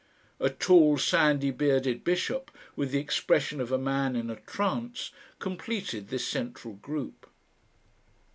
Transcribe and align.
A 0.39 0.49
tall 0.49 0.97
sandy 0.97 1.51
bearded 1.51 2.03
bishop 2.03 2.49
with 2.75 2.89
the 2.89 2.97
expression 2.97 3.61
of 3.61 3.71
a 3.71 3.77
man 3.77 4.15
in 4.15 4.31
a 4.31 4.35
trance 4.35 5.11
completed 5.37 6.07
this 6.07 6.25
central 6.27 6.73
group. 6.73 7.27